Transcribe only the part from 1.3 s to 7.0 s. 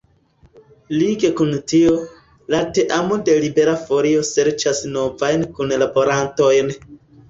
kun tio, la teamo de Libera Folio serĉas novajn kunlaborantojn.